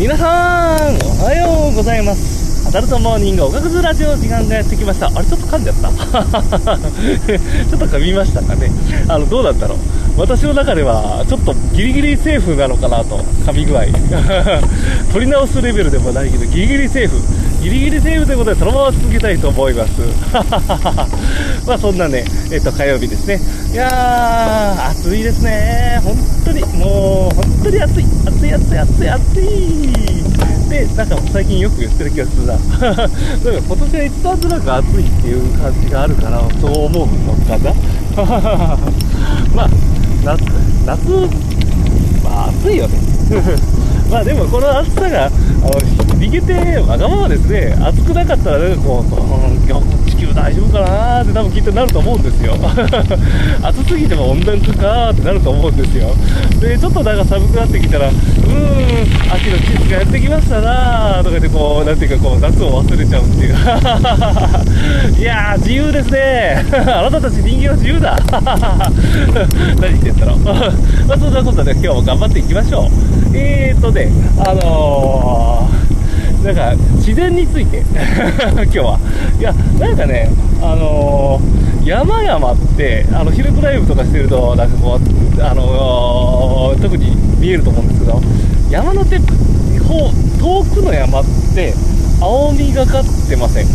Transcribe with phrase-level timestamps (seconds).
[0.00, 2.66] 皆さんおはようございます。
[2.66, 5.08] アダルトモーニングおかくずラジオ時間がやってきました。
[5.08, 5.90] あれちょっと噛んじゃった。
[5.92, 8.70] ちょっと噛みましたかね。
[9.08, 9.78] あのどうだったろう。
[10.16, 13.18] 私の中ではちょっとギリギリセーフなのかなと。
[13.44, 13.82] 噛み具合。
[15.12, 17.20] 取り直すレベルでもないけどギリギリセーフ。
[17.62, 19.90] ギリギリセーフということでそのまま続けたいと思います。
[21.68, 23.38] まあそんなねえっと火曜日ですね。
[23.70, 26.00] いやー暑いですね。
[26.02, 26.64] 本当に。
[27.70, 30.20] 当に暑い暑い暑い暑い暑い。
[30.68, 32.54] でなんか最近よく言ってる気がするな。
[32.58, 33.06] なんか
[33.44, 37.74] 今年は一番となく暑いっていう感じがあるかなそう思うのかな。
[39.54, 39.70] まあ
[40.24, 40.42] 夏
[40.84, 41.08] 夏
[42.24, 42.98] まあ暑いよね。
[44.10, 45.70] まあでもこの暑さがあの
[46.18, 47.74] 逃げてわがままですね。
[47.80, 52.54] 暑くなかったらなんかこう地球大丈夫かなーって多分きっとなると思うんですよ。
[53.62, 56.14] 暑すぎても温暖化かーってなると思うんですよ。
[56.60, 58.16] でちょっとなんか寒くなってきたらうーん
[59.32, 63.54] 秋の季節がやってきましたなーとか言ってこうなんていうかこう夏を忘れちゃうっていう。
[65.20, 66.64] いやー自由ですね。
[66.74, 68.18] あなたたち人間は自由だ。
[69.80, 70.38] 何言ってんだろう。
[70.40, 72.84] まあそんなことで今日も頑張っていきましょう。
[73.32, 73.99] えーとね
[74.38, 77.82] あのー、なんか自然について
[78.54, 78.98] 今日は。
[79.38, 80.30] いやなんかね
[80.62, 88.20] あのー、山々ってあのヒルドライブとかしてるとなんかこうあのー、特に見えると思うんですけど
[88.70, 89.18] 山の手
[90.40, 91.74] 遠くの山って
[92.20, 93.66] 青みがかってません。
[93.66, 93.72] うん。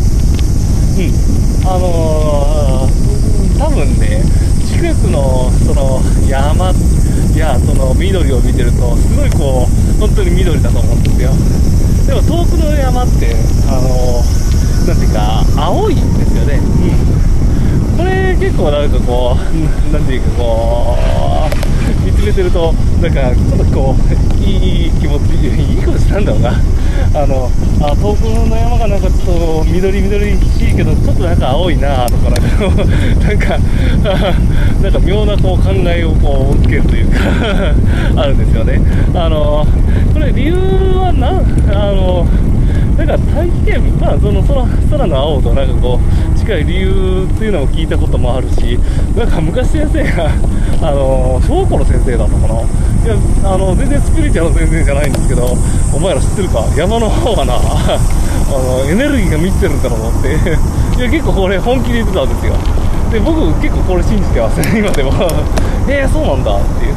[1.68, 4.24] あのー、多分ね
[4.66, 6.74] 近くのその山
[7.38, 11.32] やその緑を見てるとすごいこう本当に緑だと思うんですよ。
[12.06, 13.34] でも遠くの山って
[13.68, 16.62] あのー、なんていうか青いんですよね。
[16.62, 19.40] うんこれ結構なんかこう
[19.92, 26.52] なんていうかこう見つめてるとなんかちょっとこういい気持ちいい気持なんだろうな。
[27.14, 27.50] あの
[27.82, 32.50] あ遠くの山がなんかちょっと緑緑しいけどちょっとなんか青いなとかなんか
[33.20, 33.60] なんか
[34.82, 37.20] なんか妙なこう考えをこう受けるというか
[38.22, 38.80] あるんですよね。
[39.14, 39.68] あの
[40.14, 42.26] これ理由はなあの
[43.18, 48.78] か大気圏、まあ、その空空の青となんかこう近い理由っていうのを聞いたこともあるし
[49.16, 50.30] なんか昔先生が
[50.82, 52.62] あの小学の先生だったかな。
[53.06, 55.46] いやあの全然スピリチュアル先生じゃないんですけど
[55.96, 56.66] お前ら知ってるか？
[56.76, 58.00] 山の方がなあ
[58.50, 60.34] のエネルギーが満ちてるんだろうって。
[60.98, 62.54] いや結構これ本気で言ってたんですよ。
[63.12, 65.12] で僕結構これ信じてますね 今でも。
[65.88, 66.94] えー、そうなんだっていう。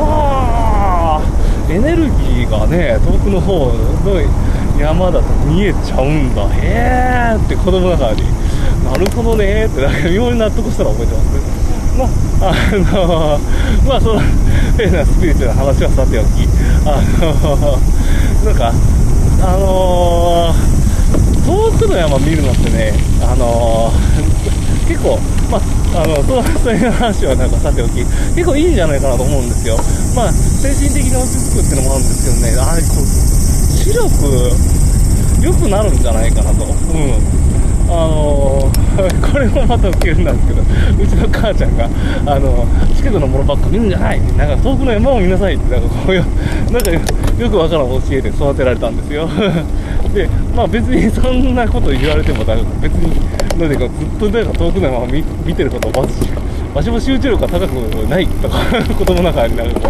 [0.00, 4.20] はあエネルギーがね遠くの方の
[4.78, 6.48] 山だと見えちゃうんだ。
[6.54, 8.22] へえって子供ながらに
[8.84, 13.38] なるほどねってなんか妙に納得したら覚えてますまああの
[13.88, 14.20] まあその
[14.76, 16.46] 変なスピリチュアルな話はさておき。
[16.86, 17.78] あの
[18.44, 18.72] なんか
[19.42, 20.54] あの
[21.44, 23.90] 遠くの山見るのってねあの
[24.86, 25.18] 結構
[25.50, 28.02] まあ、あのそういう話はなんかさておき、
[28.34, 29.76] 結構いいんじゃないかなと思うんですよ。
[30.14, 34.06] まあ、精神的に落ち着くっていうのもあるんですけどね、あれ、こう、視力、
[35.42, 36.64] 良くなるんじゃないかなと。
[36.64, 37.46] うん。
[37.88, 41.88] あのー、 これもまたウケるんですけど、うちの母ちゃんが、
[42.26, 46.24] あのー、近くのものばっか見るんじゃないなんか遠くの山を見なさいって、なんかこういう、
[46.72, 49.28] なんかよくわからん教えで育てられたんですよ。
[50.14, 52.44] で、まあ別にそんなこと言われても、
[52.80, 56.30] 別に、なんでかずっとなんか遠くの山を見見てることをバズし、
[56.76, 57.70] わしも集中力が高く
[58.06, 58.58] ないとか、
[58.98, 59.88] 子供の中になんか、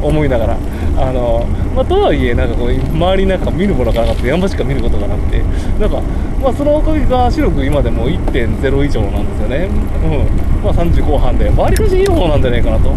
[0.00, 0.56] 思いながら、
[0.96, 5.42] あの、まあ、とはいえ、なんかこう、周りなんか見るものがなくて、山しか見ることがなくて、
[5.80, 6.00] なんか、
[6.40, 9.68] まあ、そのおかげが視力今でも1.0以上なんですよね。
[10.04, 10.64] うん。
[10.64, 12.92] まあ、30後半で、周りかしいい方なんじゃないかなと。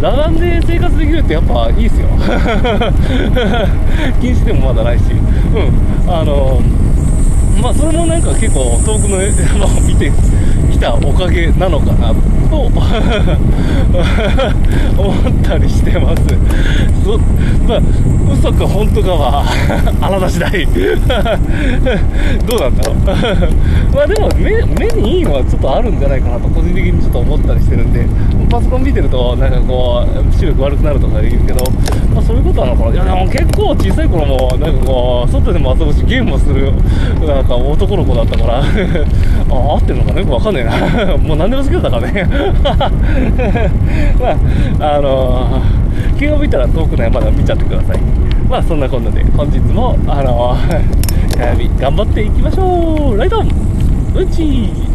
[0.00, 2.08] 裸眼で生活できるってやっぱいいっすよ。
[4.20, 5.04] 禁止でもまだないし。
[5.54, 6.10] うん。
[6.10, 6.60] あの、
[7.60, 10.10] まあ、それもなんか結構遠くの 山を見て
[10.80, 12.14] たおかげなのかな
[12.48, 12.80] と 思
[15.28, 16.22] ったりしてます。
[17.04, 17.18] そ
[17.68, 17.80] まあ、
[18.32, 19.44] 嘘か本当かは
[20.00, 20.66] あなた次第。
[22.46, 22.96] どうなんだろう。
[23.94, 28.06] まあでも目目にいいのはちょっとあるんじゃないかなと個人的にちょっと思ったりしてるんで
[28.48, 31.64] パソコン見てるとなんかこう視力悪くなるとか言うけど、
[32.14, 32.94] まあ、そういうことなのかな。
[32.94, 36.72] いやでも結構小さい頃もなんかこう外でも遊ぶしゲームもする
[37.26, 38.62] なんか男の子だったから。
[39.50, 41.16] あ合ってるのかなよくわかんねえな。
[41.18, 42.26] もう何でも好きだったからね。
[44.78, 47.98] まああのー、気が向いたら遠くの山で見ちゃってください。
[48.48, 53.18] まあそんなこんなで本日もあのー、火曜日頑張っていきましょう。
[53.18, 53.48] ライトン
[54.14, 54.89] うんちー。